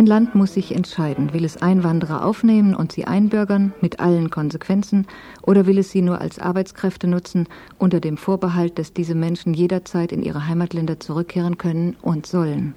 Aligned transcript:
Ein 0.00 0.06
Land 0.06 0.34
muss 0.34 0.54
sich 0.54 0.74
entscheiden, 0.74 1.34
will 1.34 1.44
es 1.44 1.60
Einwanderer 1.60 2.24
aufnehmen 2.24 2.74
und 2.74 2.90
sie 2.90 3.04
einbürgern 3.04 3.74
mit 3.82 4.00
allen 4.00 4.30
Konsequenzen 4.30 5.06
oder 5.42 5.66
will 5.66 5.76
es 5.76 5.90
sie 5.90 6.00
nur 6.00 6.22
als 6.22 6.38
Arbeitskräfte 6.38 7.06
nutzen 7.06 7.46
unter 7.76 8.00
dem 8.00 8.16
Vorbehalt, 8.16 8.78
dass 8.78 8.94
diese 8.94 9.14
Menschen 9.14 9.52
jederzeit 9.52 10.10
in 10.10 10.22
ihre 10.22 10.46
Heimatländer 10.46 11.00
zurückkehren 11.00 11.58
können 11.58 11.96
und 12.00 12.24
sollen. 12.24 12.76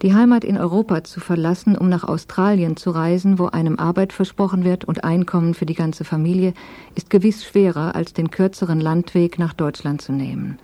Die 0.00 0.14
Heimat 0.14 0.42
in 0.42 0.56
Europa 0.56 1.04
zu 1.04 1.20
verlassen, 1.20 1.76
um 1.76 1.90
nach 1.90 2.04
Australien 2.04 2.78
zu 2.78 2.92
reisen, 2.92 3.38
wo 3.38 3.48
einem 3.48 3.78
Arbeit 3.78 4.14
versprochen 4.14 4.64
wird 4.64 4.86
und 4.86 5.04
Einkommen 5.04 5.52
für 5.52 5.66
die 5.66 5.74
ganze 5.74 6.04
Familie, 6.04 6.54
ist 6.94 7.10
gewiss 7.10 7.44
schwerer, 7.44 7.94
als 7.94 8.14
den 8.14 8.30
kürzeren 8.30 8.80
Landweg 8.80 9.38
nach 9.38 9.52
Deutschland 9.52 10.00
zu 10.00 10.12
nehmen. 10.12 10.58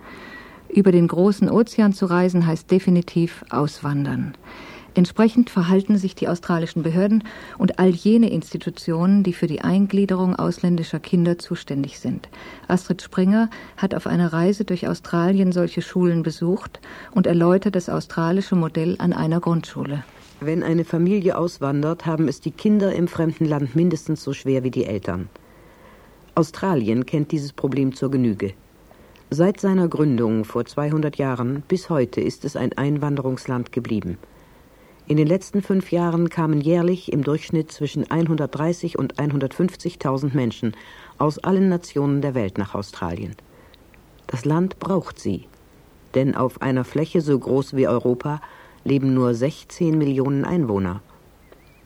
Über 0.67 0.91
den 0.91 1.07
großen 1.07 1.47
Ozean 1.47 1.93
zu 1.93 2.07
reisen 2.07 2.47
heißt 2.47 2.71
definitiv 2.71 3.45
auswandern. 3.51 4.33
Entsprechend 4.97 5.51
verhalten 5.51 5.95
sich 5.99 6.15
die 6.15 6.27
australischen 6.27 6.81
Behörden 6.81 7.23
und 7.59 7.77
all 7.77 7.89
jene 7.89 8.31
Institutionen, 8.31 9.21
die 9.21 9.33
für 9.33 9.45
die 9.45 9.61
Eingliederung 9.61 10.35
ausländischer 10.35 10.99
Kinder 10.99 11.37
zuständig 11.37 11.99
sind. 11.99 12.29
Astrid 12.67 13.03
Springer 13.03 13.51
hat 13.77 13.93
auf 13.93 14.07
einer 14.07 14.33
Reise 14.33 14.65
durch 14.65 14.87
Australien 14.87 15.51
solche 15.51 15.83
Schulen 15.83 16.23
besucht 16.23 16.79
und 17.11 17.27
erläutert 17.27 17.75
das 17.75 17.89
australische 17.89 18.55
Modell 18.55 18.95
an 18.97 19.13
einer 19.13 19.39
Grundschule. 19.39 20.03
Wenn 20.39 20.63
eine 20.63 20.83
Familie 20.83 21.37
auswandert, 21.37 22.07
haben 22.07 22.27
es 22.27 22.41
die 22.41 22.49
Kinder 22.49 22.91
im 22.91 23.07
fremden 23.07 23.45
Land 23.45 23.75
mindestens 23.75 24.23
so 24.23 24.33
schwer 24.33 24.63
wie 24.63 24.71
die 24.71 24.85
Eltern. 24.85 25.29
Australien 26.33 27.05
kennt 27.05 27.31
dieses 27.31 27.53
Problem 27.53 27.93
zur 27.93 28.09
Genüge. 28.09 28.53
Seit 29.29 29.59
seiner 29.59 29.89
Gründung 29.89 30.43
vor 30.43 30.65
200 30.65 31.17
Jahren 31.17 31.61
bis 31.67 31.91
heute 31.91 32.19
ist 32.19 32.45
es 32.45 32.55
ein 32.55 32.73
Einwanderungsland 32.75 33.71
geblieben. 33.71 34.17
In 35.09 35.15
den 35.15 35.27
letzten 35.27 35.61
fünf 35.61 35.93
Jahren 35.93 36.29
kamen 36.29 36.59
jährlich 36.59 37.13
im 37.13 37.23
Durchschnitt 37.23 37.71
zwischen 37.71 38.11
130 38.11 38.99
und 38.99 39.15
150.000 39.15 40.35
Menschen 40.35 40.75
aus 41.17 41.39
allen 41.39 41.69
Nationen 41.69 42.21
der 42.21 42.35
Welt 42.35 42.57
nach 42.57 42.75
Australien. 42.75 43.33
Das 44.27 44.43
Land 44.43 44.79
braucht 44.79 45.17
sie, 45.17 45.45
denn 46.13 46.35
auf 46.35 46.61
einer 46.61 46.83
Fläche 46.83 47.21
so 47.21 47.39
groß 47.39 47.77
wie 47.77 47.87
Europa 47.87 48.41
leben 48.83 49.13
nur 49.13 49.33
16 49.33 49.97
Millionen 49.97 50.43
Einwohner. 50.43 51.01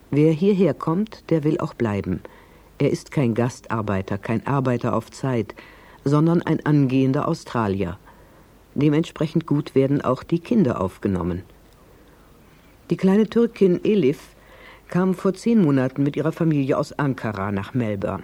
Wer 0.09 0.31
hierher 0.31 0.73
kommt, 0.73 1.29
der 1.29 1.43
will 1.43 1.59
auch 1.59 1.75
bleiben. 1.75 2.21
Er 2.79 2.89
ist 2.89 3.11
kein 3.11 3.35
Gastarbeiter, 3.35 4.17
kein 4.17 4.47
Arbeiter 4.47 4.95
auf 4.95 5.11
Zeit, 5.11 5.53
sondern 6.03 6.41
ein 6.41 6.65
angehender 6.65 7.27
Australier. 7.27 7.99
Dementsprechend 8.73 9.45
gut 9.45 9.75
werden 9.75 10.01
auch 10.01 10.23
die 10.23 10.39
Kinder 10.39 10.81
aufgenommen. 10.81 11.43
Die 12.91 12.97
kleine 12.97 13.25
Türkin 13.25 13.79
Elif 13.85 14.19
kam 14.89 15.13
vor 15.13 15.33
zehn 15.33 15.61
Monaten 15.61 16.03
mit 16.03 16.17
ihrer 16.17 16.33
Familie 16.33 16.77
aus 16.77 16.91
Ankara 16.91 17.49
nach 17.49 17.73
Melbourne. 17.73 18.23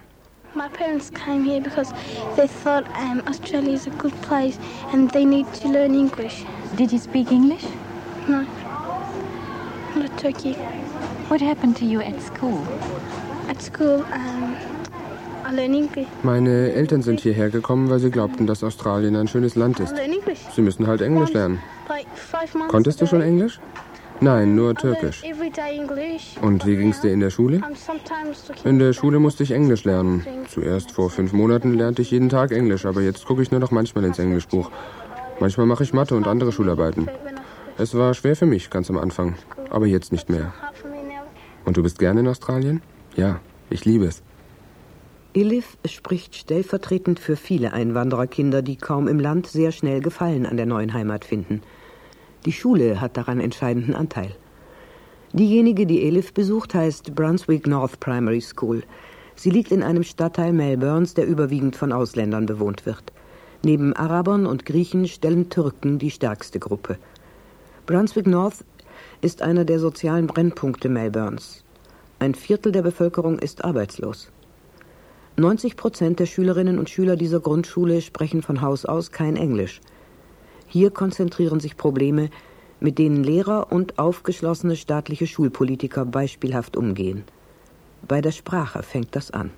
My 0.54 0.68
parents 0.68 1.10
came 1.10 1.42
here 1.42 1.62
because 1.62 1.90
they 2.36 2.46
thought 2.46 2.84
um, 3.00 3.22
Australia 3.26 3.72
is 3.72 3.86
a 3.86 3.90
good 3.96 4.12
place 4.20 4.58
and 4.92 5.10
they 5.10 5.24
need 5.24 5.46
to 5.62 5.72
learn 5.72 5.94
English. 5.94 6.44
Did 6.76 6.92
you 6.92 6.98
speak 6.98 7.32
English? 7.32 7.64
No, 8.28 8.44
not 9.96 10.14
Turkey. 10.18 10.54
What 11.30 11.40
happened 11.40 11.74
to 11.78 11.86
you 11.86 12.02
at 12.02 12.20
school? 12.20 12.60
At 13.48 13.62
school, 13.62 14.04
um, 14.12 14.54
I 15.46 15.54
learn 15.54 15.72
English. 15.72 16.08
Meine 16.22 16.72
Eltern 16.74 17.00
sind 17.00 17.20
hierher 17.20 17.48
gekommen, 17.48 17.88
weil 17.88 18.00
sie 18.00 18.10
glaubten, 18.10 18.46
dass 18.46 18.62
Australien 18.62 19.16
ein 19.16 19.28
schönes 19.28 19.54
Land 19.54 19.80
ist. 19.80 19.92
I 19.92 19.96
learn 19.96 20.12
English. 20.12 20.40
Sie 20.54 20.60
müssen 20.60 20.86
halt 20.86 21.00
Englisch 21.00 21.32
lernen. 21.32 21.58
Konntest 22.68 23.00
du 23.00 23.06
schon. 23.06 23.22
Englisch? 23.22 23.60
Nein, 24.20 24.54
nur 24.54 24.74
Türkisch. 24.74 25.22
Und 26.42 26.66
wie 26.66 26.76
ging's 26.76 27.00
dir 27.00 27.12
in 27.12 27.20
der 27.20 27.30
Schule? 27.30 27.62
In 28.64 28.78
der 28.78 28.92
Schule 28.92 29.18
musste 29.20 29.42
ich 29.44 29.52
Englisch 29.52 29.84
lernen. 29.84 30.24
Zuerst 30.48 30.90
vor 30.90 31.10
fünf 31.10 31.32
Monaten 31.32 31.74
lernte 31.74 32.02
ich 32.02 32.10
jeden 32.10 32.28
Tag 32.28 32.50
Englisch, 32.50 32.84
aber 32.84 33.00
jetzt 33.00 33.24
gucke 33.26 33.42
ich 33.42 33.50
nur 33.50 33.60
noch 33.60 33.70
manchmal 33.70 34.04
ins 34.04 34.18
Englischbuch. 34.18 34.70
Manchmal 35.40 35.66
mache 35.66 35.84
ich 35.84 35.92
Mathe 35.92 36.16
und 36.16 36.26
andere 36.26 36.50
Schularbeiten. 36.50 37.08
Es 37.76 37.94
war 37.94 38.12
schwer 38.14 38.34
für 38.34 38.46
mich 38.46 38.70
ganz 38.70 38.90
am 38.90 38.98
Anfang, 38.98 39.36
aber 39.70 39.86
jetzt 39.86 40.10
nicht 40.10 40.28
mehr. 40.28 40.52
Und 41.64 41.76
du 41.76 41.82
bist 41.82 41.98
gerne 41.98 42.20
in 42.20 42.28
Australien? 42.28 42.82
Ja, 43.14 43.40
ich 43.70 43.84
liebe 43.84 44.06
es. 44.06 44.22
Elif 45.34 45.76
spricht 45.84 46.34
stellvertretend 46.34 47.20
für 47.20 47.36
viele 47.36 47.72
Einwandererkinder, 47.72 48.62
die 48.62 48.76
kaum 48.76 49.06
im 49.06 49.20
Land 49.20 49.46
sehr 49.46 49.70
schnell 49.70 50.00
Gefallen 50.00 50.46
an 50.46 50.56
der 50.56 50.66
neuen 50.66 50.92
Heimat 50.94 51.24
finden. 51.24 51.62
Die 52.44 52.52
Schule 52.52 53.00
hat 53.00 53.16
daran 53.16 53.40
entscheidenden 53.40 53.94
Anteil. 53.94 54.34
Diejenige, 55.32 55.86
die 55.86 56.04
Elif 56.04 56.32
besucht, 56.32 56.74
heißt 56.74 57.14
Brunswick 57.14 57.66
North 57.66 58.00
Primary 58.00 58.40
School. 58.40 58.82
Sie 59.34 59.50
liegt 59.50 59.72
in 59.72 59.82
einem 59.82 60.02
Stadtteil 60.02 60.52
Melbournes, 60.52 61.14
der 61.14 61.26
überwiegend 61.26 61.76
von 61.76 61.92
Ausländern 61.92 62.46
bewohnt 62.46 62.86
wird. 62.86 63.12
Neben 63.62 63.92
Arabern 63.92 64.46
und 64.46 64.64
Griechen 64.64 65.06
stellen 65.08 65.50
Türken 65.50 65.98
die 65.98 66.10
stärkste 66.10 66.58
Gruppe. 66.58 66.96
Brunswick 67.86 68.26
North 68.26 68.64
ist 69.20 69.42
einer 69.42 69.64
der 69.64 69.80
sozialen 69.80 70.26
Brennpunkte 70.26 70.88
Melbournes. 70.88 71.64
Ein 72.20 72.34
Viertel 72.34 72.72
der 72.72 72.82
Bevölkerung 72.82 73.38
ist 73.38 73.64
arbeitslos. 73.64 74.30
90 75.36 75.76
Prozent 75.76 76.18
der 76.18 76.26
Schülerinnen 76.26 76.78
und 76.78 76.90
Schüler 76.90 77.16
dieser 77.16 77.40
Grundschule 77.40 78.00
sprechen 78.00 78.42
von 78.42 78.60
Haus 78.60 78.84
aus 78.84 79.12
kein 79.12 79.36
Englisch. 79.36 79.80
Hier 80.68 80.90
konzentrieren 80.90 81.60
sich 81.60 81.76
Probleme, 81.76 82.30
mit 82.80 82.98
denen 82.98 83.24
Lehrer 83.24 83.72
und 83.72 83.98
aufgeschlossene 83.98 84.76
staatliche 84.76 85.26
Schulpolitiker 85.26 86.04
beispielhaft 86.04 86.76
umgehen. 86.76 87.24
Bei 88.06 88.20
der 88.20 88.32
Sprache 88.32 88.82
fängt 88.82 89.16
das 89.16 89.30
an. 89.30 89.50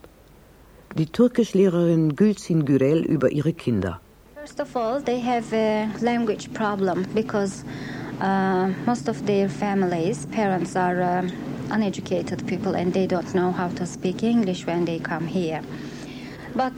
Die 0.96 1.06
Türkischlehrerin 1.06 2.16
Gülzin 2.16 2.64
Gürel 2.64 3.04
über 3.04 3.30
ihre 3.30 3.52
Kinder. 3.52 4.00
First 4.36 4.60
of 4.60 4.74
all, 4.74 5.02
they 5.02 5.20
have 5.20 5.54
a 5.54 5.88
language 6.00 6.52
problem 6.54 7.04
because 7.14 7.64
uh, 8.20 8.68
most 8.86 9.08
of 9.08 9.24
their 9.26 9.48
families, 9.48 10.26
parents 10.26 10.74
are 10.76 11.00
uh, 11.02 11.22
uneducated 11.70 12.46
people 12.46 12.74
and 12.74 12.92
they 12.92 13.06
don't 13.06 13.34
know 13.34 13.52
how 13.52 13.68
to 13.74 13.84
speak 13.86 14.22
English 14.22 14.66
when 14.66 14.84
they 14.86 14.98
come 14.98 15.26
here. 15.26 15.60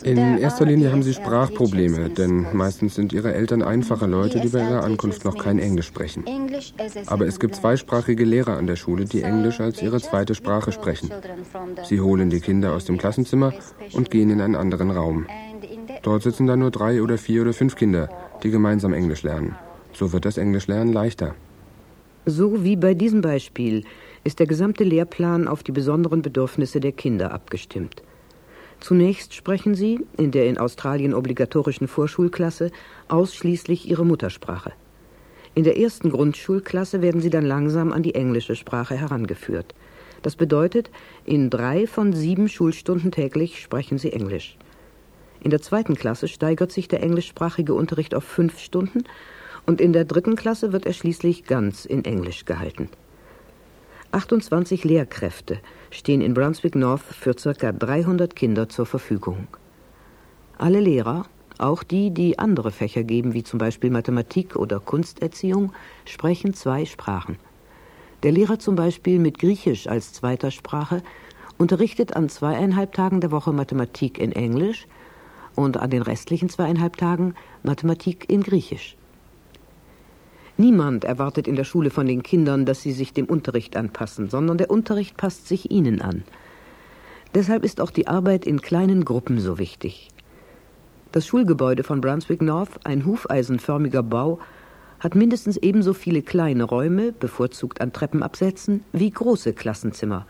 In 0.03 0.39
erster 0.39 0.65
Linie 0.65 0.93
haben 0.93 1.03
sie 1.03 1.15
Sprachprobleme, 1.15 2.11
denn 2.11 2.47
meistens 2.53 2.95
sind 2.95 3.13
ihre 3.13 3.35
Eltern 3.35 3.63
einfache 3.63 4.07
Leute, 4.07 4.41
die 4.41 4.49
bei 4.49 4.61
ihrer 4.61 4.85
Ankunft 4.85 5.25
noch 5.25 5.37
kein 5.37 5.59
Englisch 5.59 5.87
sprechen. 5.87 6.25
Aber 7.07 7.27
es 7.27 7.41
gibt 7.41 7.57
zweisprachige 7.57 8.25
Lehrer 8.25 8.57
an 8.57 8.67
der 8.67 8.77
Schule, 8.77 9.05
die 9.05 9.23
Englisch 9.23 9.61
als 9.61 9.83
ihre 9.83 10.01
zweite 10.01 10.35
Sprache 10.35 10.73
sprechen. 10.73 11.11
Sie 11.85 12.01
holen 12.01 12.31
die 12.31 12.41
Kinder 12.41 12.73
aus 12.73 12.85
dem 12.85 12.99
Klassenzimmer 12.99 13.53
und 13.93 14.11
gehen 14.11 14.31
in 14.31 14.41
einen 14.41 14.57
anderen 14.57 14.91
Raum. 14.91 15.27
Dort 16.03 16.23
sitzen 16.23 16.47
dann 16.47 16.61
nur 16.61 16.71
drei 16.71 17.03
oder 17.03 17.19
vier 17.19 17.43
oder 17.43 17.53
fünf 17.53 17.77
Kinder, 17.77 18.09
die 18.43 18.51
gemeinsam 18.51 18.93
Englisch 18.93 19.23
lernen. 19.23 19.57
So 19.93 20.13
wird 20.13 20.25
das 20.25 20.39
Englischlernen 20.39 20.93
leichter. 20.93 21.35
So 22.25 22.65
wie 22.65 22.77
bei 22.77 22.95
diesem 22.95 23.21
Beispiel 23.21 23.85
ist 24.25 24.39
der 24.39 24.47
gesamte 24.47 24.85
Lehrplan 24.85 25.49
auf 25.49 25.63
die 25.63 25.73
besonderen 25.73 26.23
Bedürfnisse 26.23 26.79
der 26.79 26.93
Kinder 26.93 27.33
abgestimmt. 27.33 28.03
Zunächst 28.83 29.33
sprechen 29.33 29.77
sie, 29.77 30.01
in 30.17 30.33
der 30.33 30.47
in 30.47 30.59
Australien 30.59 31.15
obligatorischen 31.15 31.87
Vorschulklasse, 31.87 32.73
ausschließlich 33.07 33.89
ihre 33.89 34.05
Muttersprache. 34.05 34.73
In 35.55 35.63
der 35.63 35.79
ersten 35.79 36.11
Grundschulklasse 36.11 37.01
werden 37.01 37.21
sie 37.21 37.31
dann 37.31 37.47
langsam 37.47 37.93
an 37.93 38.03
die 38.03 38.17
englische 38.17 38.57
Sprache 38.57 38.97
herangeführt. 38.97 39.73
Das 40.23 40.35
bedeutet, 40.35 40.91
in 41.25 41.49
drei 41.49 41.87
von 41.87 42.13
sieben 42.13 42.49
Schulstunden 42.49 43.13
täglich 43.13 43.63
sprechen 43.63 43.99
sie 43.99 44.13
Englisch. 44.13 44.57
In 45.45 45.51
der 45.51 45.63
zweiten 45.63 45.95
Klasse 45.95 46.27
steigert 46.27 46.73
sich 46.73 46.89
der 46.89 47.05
englischsprachige 47.05 47.75
Unterricht 47.75 48.17
auf 48.17 48.25
fünf 48.25 48.59
Stunden 48.59 49.05
und 49.65 49.81
in 49.81 49.93
der 49.93 50.07
dritten 50.07 50.35
Klasse 50.35 50.73
wird 50.73 50.87
er 50.87 50.93
schließlich 50.93 51.45
ganz 51.45 51.85
in 51.85 52.05
Englisch 52.05 52.47
gehalten. 52.47 52.89
28 54.11 54.83
Lehrkräfte 54.83 55.61
stehen 55.93 56.23
in 56.23 56.35
Brunswick 56.35 56.75
North 56.75 57.03
für 57.03 57.35
ca. 57.35 57.71
300 57.71 58.35
Kinder 58.35 58.69
zur 58.69 58.87
Verfügung. 58.87 59.47
Alle 60.59 60.81
Lehrer, 60.81 61.27
auch 61.59 61.83
die, 61.83 62.11
die 62.11 62.39
andere 62.39 62.73
Fächer 62.73 63.05
geben, 63.05 63.35
wie 63.35 63.45
zum 63.45 63.59
Beispiel 63.59 63.91
Mathematik 63.91 64.57
oder 64.57 64.81
Kunsterziehung, 64.81 65.73
sprechen 66.05 66.55
zwei 66.55 66.87
Sprachen. 66.87 67.37
Der 68.23 68.33
Lehrer 68.33 68.59
zum 68.59 68.75
Beispiel 68.75 69.19
mit 69.19 69.39
Griechisch 69.39 69.87
als 69.87 70.13
zweiter 70.13 70.51
Sprache 70.51 71.03
unterrichtet 71.59 72.17
an 72.17 72.29
zweieinhalb 72.29 72.93
Tagen 72.93 73.21
der 73.21 73.31
Woche 73.31 73.53
Mathematik 73.53 74.19
in 74.19 74.33
Englisch 74.33 74.87
und 75.55 75.77
an 75.77 75.91
den 75.91 76.03
restlichen 76.03 76.49
zweieinhalb 76.49 76.97
Tagen 76.97 77.35
Mathematik 77.63 78.31
in 78.31 78.43
Griechisch. 78.43 78.97
Niemand 80.63 81.03
erwartet 81.03 81.49
in 81.49 81.57
der 81.57 81.65
Schule 81.65 81.91
von 81.91 82.07
den 82.07 82.23
Kindern, 82.23 82.65
dass 82.67 82.83
sie 82.83 82.93
sich 82.93 83.13
dem 83.13 83.27
Unterricht 83.27 83.77
anpassen, 83.77 84.31
sondern 84.31 84.59
der 84.59 84.71
Unterricht 84.71 85.17
passt 85.17 85.49
sich 85.49 85.73
ihnen 85.73 86.01
an. 86.01 86.23
Deshalb 87.35 87.65
ist 87.65 87.81
auch 87.81 87.91
die 87.91 88.07
Arbeit 88.07 88.47
in 88.47 88.61
kleinen 88.61 89.05
Gruppen 89.05 89.41
so 89.41 89.59
wichtig. 89.59 90.11
Das 91.11 91.27
Schulgebäude 91.27 91.83
von 91.83 92.01
Brunswick 92.01 92.43
North, 92.43 92.79
ein 92.85 93.05
hufeisenförmiger 93.05 94.05
Bau, 94.05 94.39
hat 95.01 95.17
mindestens 95.17 95.57
ebenso 95.57 95.95
viele 95.95 96.23
kleine 96.23 96.63
Räume, 96.63 97.11
bevorzugt 97.11 97.81
an 97.81 97.93
Treppenabsätzen, 97.93 98.85
wie 98.93 99.11
große 99.11 99.55
Klassenzimmer. 99.55 100.29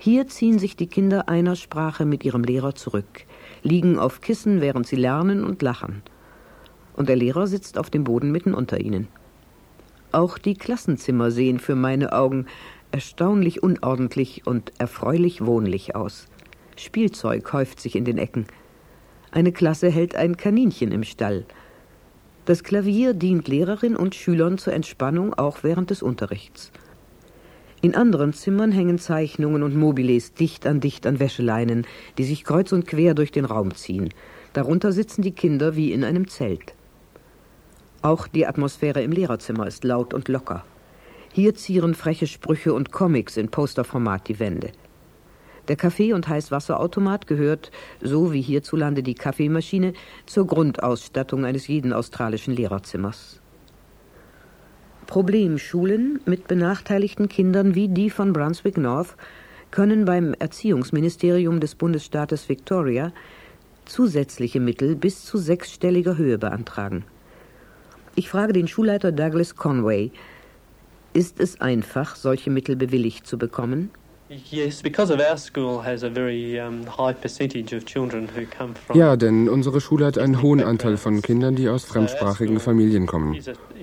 Hier 0.00 0.26
ziehen 0.26 0.58
sich 0.58 0.74
die 0.74 0.88
Kinder 0.88 1.28
einer 1.28 1.54
Sprache 1.54 2.06
mit 2.06 2.24
ihrem 2.24 2.42
Lehrer 2.42 2.74
zurück, 2.74 3.24
liegen 3.62 4.00
auf 4.00 4.20
Kissen, 4.20 4.60
während 4.60 4.88
sie 4.88 4.96
lernen 4.96 5.44
und 5.44 5.62
lachen. 5.62 6.02
Und 6.96 7.08
der 7.08 7.14
Lehrer 7.14 7.46
sitzt 7.46 7.78
auf 7.78 7.88
dem 7.88 8.02
Boden 8.02 8.32
mitten 8.32 8.52
unter 8.52 8.80
ihnen. 8.80 9.06
Auch 10.14 10.38
die 10.38 10.54
Klassenzimmer 10.54 11.32
sehen 11.32 11.58
für 11.58 11.74
meine 11.74 12.12
Augen 12.12 12.46
erstaunlich 12.92 13.64
unordentlich 13.64 14.46
und 14.46 14.70
erfreulich 14.78 15.44
wohnlich 15.44 15.96
aus. 15.96 16.28
Spielzeug 16.76 17.52
häuft 17.52 17.80
sich 17.80 17.96
in 17.96 18.04
den 18.04 18.18
Ecken. 18.18 18.46
Eine 19.32 19.50
Klasse 19.50 19.90
hält 19.90 20.14
ein 20.14 20.36
Kaninchen 20.36 20.92
im 20.92 21.02
Stall. 21.02 21.44
Das 22.44 22.62
Klavier 22.62 23.12
dient 23.12 23.48
Lehrerin 23.48 23.96
und 23.96 24.14
Schülern 24.14 24.56
zur 24.56 24.72
Entspannung 24.72 25.34
auch 25.34 25.64
während 25.64 25.90
des 25.90 26.00
Unterrichts. 26.00 26.70
In 27.82 27.96
anderen 27.96 28.34
Zimmern 28.34 28.70
hängen 28.70 29.00
Zeichnungen 29.00 29.64
und 29.64 29.74
Mobiles 29.74 30.32
dicht 30.32 30.64
an 30.64 30.78
dicht 30.78 31.08
an 31.08 31.18
Wäscheleinen, 31.18 31.88
die 32.18 32.24
sich 32.24 32.44
kreuz 32.44 32.70
und 32.70 32.86
quer 32.86 33.14
durch 33.14 33.32
den 33.32 33.46
Raum 33.46 33.74
ziehen. 33.74 34.10
Darunter 34.52 34.92
sitzen 34.92 35.22
die 35.22 35.32
Kinder 35.32 35.74
wie 35.74 35.90
in 35.90 36.04
einem 36.04 36.28
Zelt. 36.28 36.74
Auch 38.04 38.28
die 38.28 38.46
Atmosphäre 38.46 39.02
im 39.02 39.12
Lehrerzimmer 39.12 39.66
ist 39.66 39.82
laut 39.82 40.12
und 40.12 40.28
locker. 40.28 40.62
Hier 41.32 41.54
zieren 41.54 41.94
freche 41.94 42.26
Sprüche 42.26 42.74
und 42.74 42.92
Comics 42.92 43.38
in 43.38 43.48
Posterformat 43.48 44.28
die 44.28 44.38
Wände. 44.38 44.72
Der 45.68 45.76
Kaffee- 45.76 46.12
und 46.12 46.28
Heißwasserautomat 46.28 47.26
gehört, 47.26 47.70
so 48.02 48.30
wie 48.34 48.42
hierzulande 48.42 49.02
die 49.02 49.14
Kaffeemaschine, 49.14 49.94
zur 50.26 50.46
Grundausstattung 50.46 51.46
eines 51.46 51.66
jeden 51.66 51.94
australischen 51.94 52.54
Lehrerzimmers. 52.54 53.40
Problemschulen 55.06 56.20
mit 56.26 56.46
benachteiligten 56.46 57.30
Kindern 57.30 57.74
wie 57.74 57.88
die 57.88 58.10
von 58.10 58.34
Brunswick 58.34 58.76
North 58.76 59.16
können 59.70 60.04
beim 60.04 60.34
Erziehungsministerium 60.34 61.58
des 61.58 61.74
Bundesstaates 61.74 62.50
Victoria 62.50 63.14
zusätzliche 63.86 64.60
Mittel 64.60 64.94
bis 64.94 65.24
zu 65.24 65.38
sechsstelliger 65.38 66.18
Höhe 66.18 66.36
beantragen. 66.36 67.06
Ich 68.16 68.28
frage 68.28 68.52
den 68.52 68.68
Schulleiter 68.68 69.10
Douglas 69.10 69.56
Conway, 69.56 70.12
ist 71.14 71.40
es 71.40 71.60
einfach, 71.60 72.16
solche 72.16 72.50
Mittel 72.50 72.76
bewilligt 72.76 73.26
zu 73.26 73.38
bekommen? 73.38 73.90
Ja, 78.94 79.16
denn 79.16 79.48
unsere 79.48 79.80
Schule 79.80 80.06
hat 80.06 80.18
einen 80.18 80.42
hohen 80.42 80.62
Anteil 80.62 80.96
von 80.96 81.22
Kindern, 81.22 81.56
die 81.56 81.68
aus 81.68 81.84
fremdsprachigen 81.84 82.58
Familien 82.58 83.06
kommen. 83.06 83.36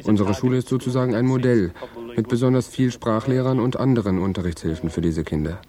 Unsere 0.03 0.33
Schule 0.33 0.57
ist 0.57 0.69
sozusagen 0.69 1.13
ein 1.13 1.25
Modell 1.25 1.71
mit 2.15 2.27
besonders 2.27 2.67
viel 2.67 2.91
Sprachlehrern 2.91 3.59
und 3.59 3.77
anderen 3.77 4.19
Unterrichtshilfen 4.19 4.89
für 4.89 5.01
diese 5.01 5.23
Kinder. 5.23 5.59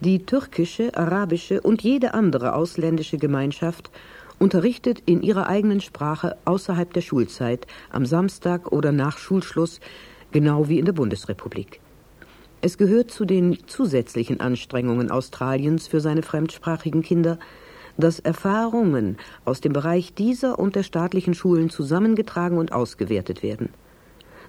Die 0.00 0.26
türkische, 0.26 0.96
arabische 0.96 1.60
und 1.60 1.82
jede 1.82 2.12
andere 2.12 2.54
ausländische 2.54 3.18
Gemeinschaft 3.18 3.90
unterrichtet 4.38 5.02
in 5.06 5.22
ihrer 5.22 5.46
eigenen 5.46 5.80
Sprache 5.80 6.36
außerhalb 6.44 6.92
der 6.92 7.00
Schulzeit, 7.00 7.66
am 7.90 8.06
Samstag 8.06 8.72
oder 8.72 8.92
nach 8.92 9.18
Schulschluss, 9.18 9.80
genau 10.30 10.68
wie 10.68 10.78
in 10.78 10.84
der 10.84 10.92
Bundesrepublik. 10.92 11.80
Es 12.60 12.78
gehört 12.78 13.10
zu 13.10 13.24
den 13.24 13.58
zusätzlichen 13.66 14.40
Anstrengungen 14.40 15.10
Australiens 15.10 15.88
für 15.88 16.00
seine 16.00 16.22
fremdsprachigen 16.22 17.02
Kinder, 17.02 17.38
dass 17.98 18.20
Erfahrungen 18.20 19.16
aus 19.44 19.60
dem 19.60 19.72
Bereich 19.72 20.14
dieser 20.14 20.58
und 20.58 20.76
der 20.76 20.82
staatlichen 20.82 21.34
Schulen 21.34 21.70
zusammengetragen 21.70 22.58
und 22.58 22.72
ausgewertet 22.72 23.42
werden. 23.42 23.70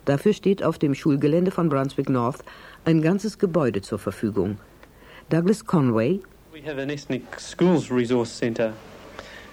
Dafür 0.06 0.34
steht 0.34 0.64
auf 0.64 0.78
dem 0.78 0.96
Schulgelände 0.96 1.52
von 1.52 1.70
Brunswick 1.70 2.10
North 2.10 2.44
ein 2.86 3.02
ganzes 3.02 3.40
Gebäude 3.40 3.82
zur 3.82 4.00
Verfügung. 4.00 4.58
Douglas 5.30 5.66
Conway 5.66 6.20
We 6.54 6.62
have 6.64 6.80
an 6.80 6.92
ethnic 6.92 7.24
schools 7.40 7.90
resource 7.90 8.38
center 8.38 8.74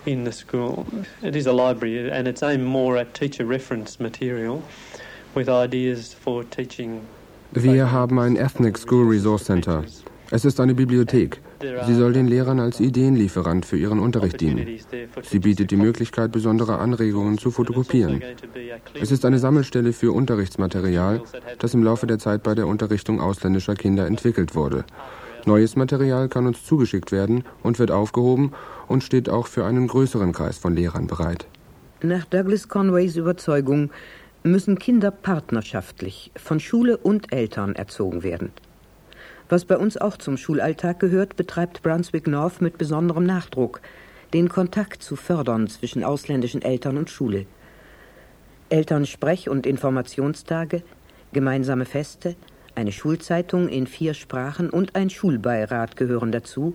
in 0.06 0.24
the 0.24 0.32
school. 0.32 0.86
It 1.22 1.36
is 1.36 1.46
a 1.46 1.52
library 1.52 2.10
and 2.10 2.26
it's 2.26 2.42
aimed 2.42 2.64
more 2.64 2.98
at 2.98 3.14
teacher 3.14 3.46
reference 3.46 4.00
material 4.00 4.62
with 5.34 5.48
ideas 5.48 6.14
for 6.14 6.44
teaching 6.44 7.00
wir 7.52 7.90
haben 7.90 8.18
ein 8.20 8.36
Ethnic 8.36 8.78
School 8.78 9.08
Resource 9.08 9.44
Center. 9.44 9.82
Es 10.30 10.44
ist 10.44 10.60
eine 10.60 10.72
Bibliothek. 10.74 11.40
Sie 11.86 11.94
soll 11.94 12.12
den 12.12 12.28
Lehrern 12.28 12.60
als 12.60 12.78
Ideenlieferant 12.78 13.66
für 13.66 13.76
ihren 13.76 13.98
Unterricht 13.98 14.40
dienen. 14.40 14.78
Sie 15.22 15.40
bietet 15.40 15.72
die 15.72 15.76
Möglichkeit, 15.76 16.30
besondere 16.30 16.78
Anregungen 16.78 17.38
zu 17.38 17.50
fotokopieren. 17.50 18.22
Es 18.94 19.10
ist 19.10 19.24
eine 19.24 19.40
Sammelstelle 19.40 19.92
für 19.92 20.12
Unterrichtsmaterial, 20.12 21.22
das 21.58 21.74
im 21.74 21.82
Laufe 21.82 22.06
der 22.06 22.20
Zeit 22.20 22.44
bei 22.44 22.54
der 22.54 22.68
Unterrichtung 22.68 23.20
ausländischer 23.20 23.74
Kinder 23.74 24.06
entwickelt 24.06 24.54
wurde. 24.54 24.84
Neues 25.46 25.76
Material 25.76 26.28
kann 26.28 26.46
uns 26.46 26.64
zugeschickt 26.64 27.12
werden 27.12 27.44
und 27.62 27.78
wird 27.78 27.90
aufgehoben 27.90 28.52
und 28.88 29.04
steht 29.04 29.28
auch 29.28 29.46
für 29.46 29.64
einen 29.64 29.86
größeren 29.86 30.32
Kreis 30.32 30.58
von 30.58 30.74
Lehrern 30.74 31.06
bereit. 31.06 31.46
Nach 32.02 32.24
Douglas 32.24 32.68
Conways 32.68 33.16
Überzeugung 33.16 33.90
müssen 34.42 34.78
Kinder 34.78 35.10
partnerschaftlich 35.10 36.32
von 36.36 36.60
Schule 36.60 36.96
und 36.96 37.32
Eltern 37.32 37.74
erzogen 37.74 38.22
werden. 38.22 38.52
Was 39.48 39.64
bei 39.64 39.76
uns 39.76 39.96
auch 39.96 40.16
zum 40.16 40.36
Schulalltag 40.36 41.00
gehört, 41.00 41.36
betreibt 41.36 41.82
Brunswick 41.82 42.26
North 42.26 42.60
mit 42.60 42.78
besonderem 42.78 43.24
Nachdruck, 43.24 43.80
den 44.32 44.48
Kontakt 44.48 45.02
zu 45.02 45.16
fördern 45.16 45.68
zwischen 45.68 46.04
ausländischen 46.04 46.62
Eltern 46.62 46.96
und 46.96 47.10
Schule. 47.10 47.46
Elternsprech- 48.70 49.48
und 49.48 49.66
Informationstage, 49.66 50.82
gemeinsame 51.32 51.84
Feste, 51.84 52.36
eine 52.74 52.92
Schulzeitung 52.92 53.68
in 53.68 53.86
vier 53.86 54.14
Sprachen 54.14 54.70
und 54.70 54.96
ein 54.96 55.10
Schulbeirat 55.10 55.96
gehören 55.96 56.32
dazu, 56.32 56.74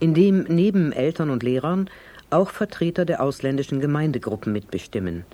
in 0.00 0.14
dem 0.14 0.44
neben 0.48 0.92
Eltern 0.92 1.30
und 1.30 1.42
Lehrern 1.42 1.88
auch 2.30 2.50
Vertreter 2.50 3.04
der 3.04 3.22
ausländischen 3.22 3.80
Gemeindegruppen 3.80 4.52
mitbestimmen. 4.52 5.24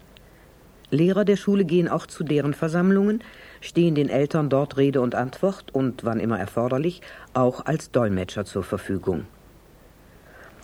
Lehrer 0.91 1.25
der 1.25 1.37
Schule 1.37 1.65
gehen 1.65 1.89
auch 1.89 2.07
zu 2.07 2.23
deren 2.23 2.53
Versammlungen, 2.53 3.25
stehen 3.63 3.95
den 3.95 4.11
Eltern 4.11 4.51
dort 4.51 4.77
Rede 4.77 5.01
und 5.01 5.15
Antwort 5.15 5.75
und, 5.75 6.05
wann 6.05 6.21
immer 6.21 6.39
erforderlich, 6.39 7.01
auch 7.33 7.65
als 7.65 7.91
Dolmetscher 7.91 8.45
zur 8.45 8.63
Verfügung. 8.63 9.25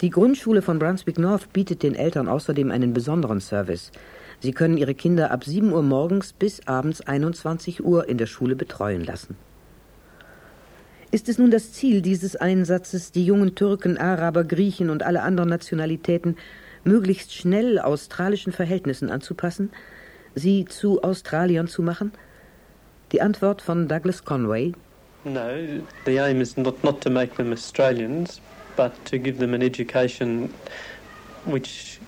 Die 0.02 0.11
Grundschule 0.11 0.62
von 0.62 0.79
Brunswick 0.79 1.19
North 1.19 1.52
bietet 1.52 1.82
den 1.82 1.94
Eltern 1.94 2.29
außerdem 2.29 2.70
einen 2.70 2.93
besonderen 2.93 3.40
Service. 3.40 3.90
Sie 4.40 4.52
können 4.52 4.76
ihre 4.76 4.94
Kinder 4.94 5.31
ab 5.31 5.44
7 5.44 5.73
Uhr 5.73 5.82
morgens 5.82 6.32
bis 6.32 6.67
abends 6.67 7.00
21 7.00 7.85
Uhr 7.85 8.09
in 8.09 8.18
der 8.18 8.26
Schule 8.26 8.54
betreuen 8.54 9.04
lassen. 9.04 9.37
Ist 11.11 11.28
es 11.28 11.38
nun 11.38 11.50
das 11.50 11.73
Ziel 11.73 12.02
dieses 12.02 12.37
Einsatzes, 12.37 13.12
die 13.12 13.25
jungen 13.25 13.54
Türken, 13.54 13.97
Araber, 13.97 14.45
Griechen 14.45 14.90
und 14.90 15.02
alle 15.02 15.23
anderen 15.23 15.49
Nationalitäten 15.49 16.37
möglichst 16.85 17.35
schnell 17.35 17.78
australischen 17.78 18.52
Verhältnissen 18.52 19.11
anzupassen, 19.11 19.71
sie 20.35 20.66
zu 20.66 21.02
Australiern 21.02 21.66
zu 21.66 21.83
machen? 21.83 22.12
Die 23.12 23.23
Antwort 23.23 23.62
von 23.62 23.88
Douglas 23.88 24.25
Conway. 24.25 24.73
No, 25.25 25.49
the 26.04 26.21
aim 26.21 26.40
is 26.40 26.57
not, 26.57 26.85
not 26.85 27.00
to 27.00 27.11
make 27.11 27.35
them 27.37 27.52
Australians, 27.52 28.40
but 28.76 28.92
to 29.07 29.18
give 29.18 29.38
them 29.38 29.54
an 29.54 29.62
education 29.62 30.50
which 31.47 31.99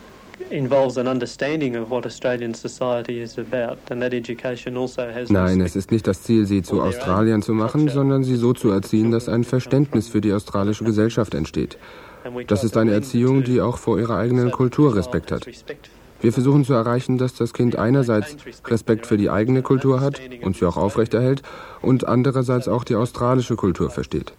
also. 5.15 5.33
Nein, 5.33 5.61
es 5.61 5.77
ist 5.77 5.91
nicht 5.91 6.07
das 6.07 6.23
Ziel, 6.23 6.47
sie 6.47 6.63
zu 6.63 6.81
Australiern 6.81 7.43
zu 7.43 7.53
machen, 7.53 7.89
sondern 7.89 8.25
sie 8.25 8.37
so 8.37 8.53
zu 8.53 8.71
erziehen, 8.71 9.11
dass 9.11 9.29
ein 9.29 9.45
Verständnis 9.45 10.09
für 10.09 10.21
die 10.21 10.33
australische 10.33 10.85
Gesellschaft 10.85 11.35
entsteht. 11.35 11.79
Das 12.47 12.65
ist 12.65 12.77
eine 12.77 12.93
Erziehung, 12.93 13.45
die 13.45 13.61
auch 13.61 13.79
vor 13.79 13.99
ihrer 13.99 14.17
eigenen 14.17 14.51
Kultur 14.51 14.95
Respekt 14.95 15.33
hat. 15.33 15.47
Wir 16.21 16.33
versuchen 16.33 16.65
zu 16.65 16.75
erreichen, 16.75 17.17
dass 17.17 17.35
das 17.35 17.55
Kind 17.55 17.77
einerseits 17.77 18.37
Respekt 18.67 19.07
für 19.07 19.17
die 19.17 19.31
eigene 19.31 19.63
Kultur 19.63 20.01
hat 20.01 20.21
und 20.43 20.57
sie 20.57 20.67
auch 20.67 20.77
aufrechterhält 20.77 21.43
und 21.81 22.07
andererseits 22.07 22.69
auch 22.69 22.85
die 22.85 22.95
australische 22.95 23.57
Kultur 23.57 23.89
versteht. 23.89 24.35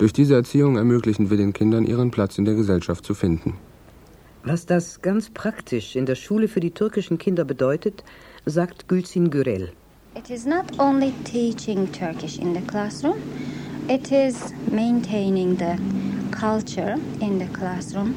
Durch 0.00 0.12
diese 0.12 0.34
Erziehung 0.34 0.76
ermöglichen 0.76 1.30
wir 1.30 1.36
den 1.36 1.52
Kindern 1.52 1.86
ihren 1.86 2.10
Platz 2.10 2.38
in 2.38 2.44
der 2.44 2.54
Gesellschaft 2.54 3.04
zu 3.04 3.14
finden. 3.14 3.54
Was 4.44 4.64
das 4.64 5.02
ganz 5.02 5.28
praktisch 5.28 5.96
in 5.96 6.06
der 6.06 6.14
Schule 6.14 6.48
für 6.48 6.60
die 6.60 6.70
türkischen 6.70 7.18
Kinder 7.18 7.44
bedeutet, 7.44 8.04
sagt 8.46 8.88
Gülsin 8.88 9.30
Gürel. 9.30 9.72
It 10.16 10.30
is 10.30 10.46
not 10.46 10.78
only 10.78 11.12
teaching 11.24 11.90
Turkish 11.92 12.38
in 12.38 12.54
the 12.54 12.60
classroom, 12.62 13.16
it 13.88 14.10
is 14.10 14.52
maintaining 14.70 15.56
the 15.58 15.76
culture 16.32 16.96
in 17.20 17.38
the 17.38 17.46
classroom, 17.52 18.14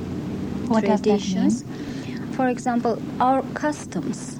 What 0.69 0.85
traditions. 0.85 1.65
For 2.35 2.47
example, 2.47 2.97
our 3.19 3.43
customs. 3.53 4.39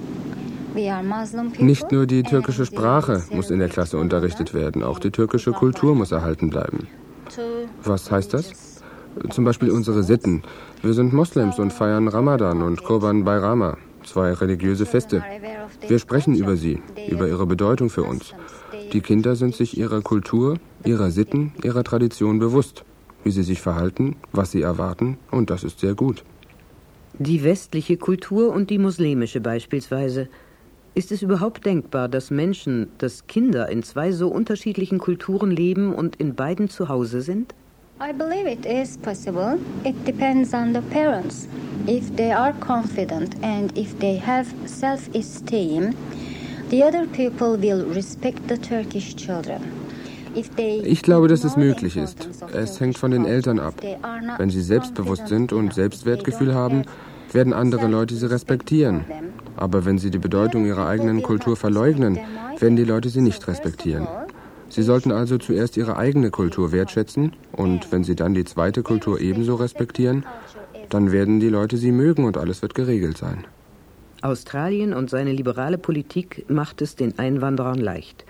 We 0.73 0.89
are 0.89 1.03
Muslim 1.03 1.51
people 1.51 1.65
Nicht 1.65 1.91
nur 1.91 2.07
die 2.07 2.23
türkische 2.23 2.65
Sprache 2.65 3.23
muss 3.29 3.51
in 3.51 3.59
der 3.59 3.69
Klasse 3.69 3.97
unterrichtet 3.97 4.53
werden, 4.53 4.83
auch 4.83 4.99
die 4.99 5.11
türkische 5.11 5.51
Kultur 5.51 5.93
muss 5.93 6.11
erhalten 6.11 6.49
bleiben. 6.49 6.87
Was 7.83 8.09
heißt 8.09 8.33
das? 8.33 8.62
Zum 9.29 9.45
Beispiel 9.45 9.71
unsere 9.71 10.03
Sitten. 10.03 10.43
Wir 10.81 10.93
sind 10.93 11.13
Moslems 11.13 11.59
und 11.59 11.71
feiern 11.71 12.07
Ramadan 12.07 12.61
und 12.61 12.83
Kurban 12.83 13.23
Bayrama, 13.23 13.77
zwei 14.03 14.33
religiöse 14.33 14.85
Feste. 14.85 15.23
Wir 15.87 15.99
sprechen 15.99 16.35
über 16.35 16.55
sie, 16.55 16.81
über 17.09 17.27
ihre 17.27 17.45
Bedeutung 17.45 17.89
für 17.89 18.03
uns. 18.03 18.33
Die 18.91 19.01
Kinder 19.01 19.35
sind 19.35 19.55
sich 19.55 19.77
ihrer 19.77 20.01
Kultur, 20.01 20.57
ihrer 20.83 21.11
Sitten, 21.11 21.53
ihrer 21.63 21.83
Tradition 21.83 22.39
bewusst, 22.39 22.83
wie 23.23 23.31
sie 23.31 23.43
sich 23.43 23.61
verhalten, 23.61 24.15
was 24.31 24.51
sie 24.51 24.61
erwarten, 24.61 25.17
und 25.31 25.49
das 25.49 25.63
ist 25.63 25.79
sehr 25.79 25.95
gut. 25.95 26.23
Die 27.19 27.43
westliche 27.43 27.97
Kultur 27.97 28.51
und 28.51 28.69
die 28.69 28.79
muslimische 28.79 29.39
beispielsweise. 29.39 30.29
Ist 30.95 31.11
es 31.11 31.21
überhaupt 31.21 31.65
denkbar, 31.65 32.07
dass 32.07 32.29
Menschen, 32.29 32.89
dass 32.99 33.25
Kinder 33.25 33.69
in 33.69 33.81
zwei 33.81 34.11
so 34.11 34.27
unterschiedlichen 34.27 34.99
Kulturen 34.99 35.49
leben 35.49 35.93
und 35.93 36.15
in 36.17 36.35
beiden 36.35 36.69
zu 36.69 36.89
Hause 36.89 37.21
sind? 37.21 37.55
I 38.05 38.11
believe 38.11 38.47
it 38.47 38.65
is 38.65 38.97
possible. 38.97 39.57
It 39.85 39.95
depends 40.03 40.53
on 40.53 40.73
the 40.73 40.81
parents. 40.91 41.47
If 41.87 42.13
they 42.17 42.33
are 42.33 42.51
confident 42.59 43.35
and 43.41 43.71
if 43.77 43.97
they 43.99 44.17
have 44.17 44.53
self-esteem, 44.65 45.95
the 46.69 46.83
other 46.83 47.07
people 47.07 47.55
will 47.55 47.85
respect 47.85 48.45
the 48.49 48.57
Turkish 48.57 49.15
children. 49.15 49.61
Ich 50.35 51.01
glaube, 51.01 51.29
dass 51.29 51.45
es 51.45 51.55
möglich 51.55 51.95
ist. 51.95 52.27
Es 52.51 52.81
hängt 52.81 52.97
von 52.97 53.11
den 53.11 53.23
Eltern 53.23 53.59
ab. 53.59 53.75
Wenn 54.37 54.49
sie 54.49 54.63
selbstbewusst 54.63 55.29
sind 55.29 55.53
und 55.53 55.73
Selbstwertgefühl 55.73 56.53
haben, 56.53 56.83
werden 57.31 57.53
andere 57.53 57.87
Leute 57.87 58.15
sie 58.15 58.29
respektieren. 58.29 59.05
Aber 59.55 59.85
wenn 59.85 59.97
sie 59.97 60.11
die 60.11 60.17
Bedeutung 60.17 60.65
ihrer 60.65 60.87
eigenen 60.87 61.21
Kultur 61.21 61.55
verleugnen, 61.55 62.19
werden 62.59 62.75
die 62.75 62.83
Leute 62.83 63.07
sie 63.07 63.21
nicht 63.21 63.47
respektieren. 63.47 64.07
Sie 64.73 64.81
sollten 64.81 65.11
also 65.11 65.37
zuerst 65.37 65.77
ihre 65.77 65.97
eigene 65.97 66.31
Kultur 66.31 66.71
wertschätzen 66.71 67.33
und 67.51 67.91
wenn 67.91 68.03
sie 68.03 68.15
dann 68.15 68.33
die 68.33 68.43
zweite 68.43 68.81
Kultur 68.81 69.21
ebenso 69.21 69.53
respektieren, 69.53 70.25
dann 70.89 71.11
werden 71.11 71.39
die 71.39 71.49
Leute 71.49 71.77
sie 71.77 71.91
mögen 71.91 72.25
und 72.25 72.39
alles 72.39 72.63
wird 72.63 72.73
geregelt 72.73 73.19
sein. 73.19 73.45
Australien 74.23 74.95
und 74.95 75.11
seine 75.11 75.31
liberale 75.31 75.77
Politik 75.77 76.45
macht 76.49 76.81
es 76.81 76.95
den 76.95 77.19
Einwanderern 77.19 77.77
leicht. 77.77 78.25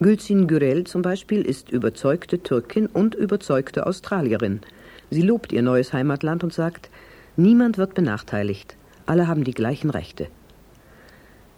Gülzin 0.00 0.48
Gürel 0.48 0.84
zum 0.84 1.00
Beispiel 1.00 1.40
ist 1.40 1.70
überzeugte 1.70 2.42
Türkin 2.42 2.84
und 2.84 3.14
überzeugte 3.14 3.86
Australierin. 3.86 4.60
Sie 5.08 5.22
lobt 5.22 5.50
ihr 5.50 5.62
neues 5.62 5.94
Heimatland 5.94 6.44
und 6.44 6.52
sagt, 6.52 6.90
niemand 7.38 7.78
wird 7.78 7.94
benachteiligt, 7.94 8.76
alle 9.06 9.28
haben 9.28 9.44
die 9.44 9.54
gleichen 9.54 9.88
Rechte. 9.88 10.26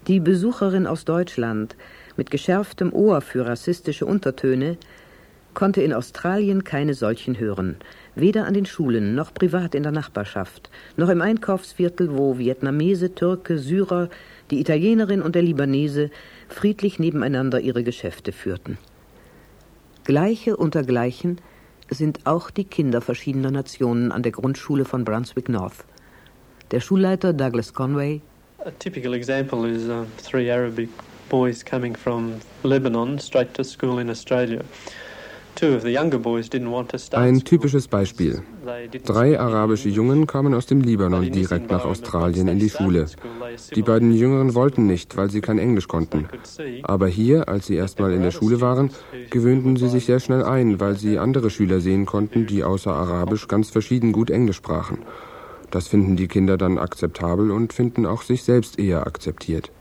Die 0.07 0.21
Besucherin 0.21 0.87
aus 0.87 1.05
Deutschland 1.05 1.75
mit 2.17 2.31
geschärftem 2.31 2.93
Ohr 2.93 3.21
für 3.21 3.47
rassistische 3.47 4.07
Untertöne 4.07 4.77
konnte 5.55 5.81
in 5.81 5.95
Australien 5.95 6.65
keine 6.65 6.95
solchen 6.95 7.39
hören, 7.39 7.77
weder 8.15 8.45
an 8.45 8.55
den 8.55 8.67
Schulen 8.67 9.15
noch 9.15 9.33
privat 9.33 9.75
in 9.75 9.83
der 9.83 9.93
Nachbarschaft, 9.93 10.71
noch 10.97 11.09
im 11.09 11.23
Einkaufsviertel, 11.23 12.17
wo 12.17 12.39
Vietnamese, 12.39 13.15
Türke, 13.15 13.59
Syrer, 13.59 14.11
die 14.51 14.61
Italienerin 14.61 15.23
und 15.23 15.35
der 15.35 15.43
Libanese 15.43 16.11
friedlich 16.49 16.99
nebeneinander 16.99 17.61
ihre 17.61 17.83
Geschäfte 17.83 18.33
führten. 18.33 18.77
Gleiche 20.05 20.57
unter 20.57 20.83
Gleichen 20.83 21.41
sind 21.89 22.27
auch 22.27 22.51
die 22.51 22.65
Kinder 22.65 23.01
verschiedener 23.01 23.51
Nationen 23.51 24.13
an 24.13 24.23
der 24.23 24.33
Grundschule 24.33 24.85
von 24.85 25.05
Brunswick 25.05 25.49
North. 25.49 25.85
Der 26.71 26.81
Schulleiter 26.81 27.33
Douglas 27.33 27.73
Conway 27.73 28.21
A 28.65 28.71
typical 28.79 29.15
example 29.15 29.65
is 29.65 29.89
uh, 29.89 30.05
three 30.17 30.51
Arabic 30.51 30.89
boys 31.29 31.65
coming 31.65 31.97
from 31.97 32.41
Lebanon 32.63 33.19
straight 33.19 33.55
to 33.55 33.65
school 33.65 33.99
in 33.99 34.11
Australia. 34.11 34.63
Ein 37.13 37.45
typisches 37.45 37.89
Beispiel. 37.89 38.43
Drei 39.05 39.41
arabische 39.41 39.89
Jungen 39.89 40.27
kamen 40.27 40.53
aus 40.53 40.67
dem 40.67 40.83
Libanon 40.83 41.31
direkt 41.31 41.71
nach 41.71 41.85
Australien 41.85 42.49
in 42.49 42.59
die 42.59 42.69
Schule. 42.69 43.07
Die 43.75 43.83
beiden 43.83 44.13
Jüngeren 44.13 44.55
wollten 44.55 44.87
nicht, 44.87 45.17
weil 45.17 45.31
sie 45.31 45.41
kein 45.41 45.59
Englisch 45.59 45.89
konnten. 45.89 46.29
Aber 46.83 47.07
hier, 47.07 47.49
als 47.49 47.67
sie 47.67 47.77
erstmal 47.77 48.13
in 48.13 48.23
der 48.23 48.33
Schule 48.33 48.61
waren, 48.61 48.91
gewöhnten 49.31 49.77
sie 49.77 49.89
sich 49.89 50.05
sehr 50.05 50.21
schnell 50.21 50.45
ein, 50.45 50.79
weil 50.79 50.97
sie 50.97 51.19
andere 51.19 51.49
Schüler 51.49 51.81
sehen 51.81 52.05
konnten, 52.05 52.47
die 52.47 52.63
außer 52.63 52.93
Arabisch 52.93 53.49
ganz 53.49 53.71
verschieden 53.71 54.13
gut 54.13 54.31
Englisch 54.31 54.57
sprachen. 54.57 54.99
Das 55.71 55.89
finden 55.89 56.17
die 56.17 56.29
Kinder 56.29 56.59
dann 56.59 56.79
akzeptabel 56.79 57.51
und 57.51 57.73
finden 57.73 58.05
auch 58.05 58.23
sich 58.23 58.43
selbst 58.43 58.79
eher 58.79 59.07
akzeptiert. 59.07 59.73